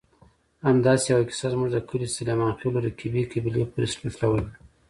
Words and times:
همداسې 0.67 1.05
یوه 1.11 1.23
کیسه 1.29 1.47
زموږ 1.53 1.69
د 1.73 1.77
کلي 1.89 2.07
سلیمانخېلو 2.17 2.83
رقیبې 2.87 3.23
قبیلې 3.31 3.63
پورې 3.71 3.87
نښلولې. 4.03 4.53